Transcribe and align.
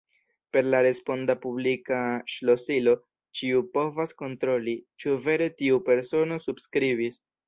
Per 0.55 0.61
la 0.75 0.77
responda 0.85 1.33
publika 1.41 1.99
ŝlosilo 2.35 2.95
ĉiu 3.39 3.61
povas 3.75 4.13
kontroli, 4.23 4.73
ĉu 5.05 5.13
vere 5.27 5.49
tiu 5.61 5.77
persono 5.91 6.41
subskribis. 6.47 7.21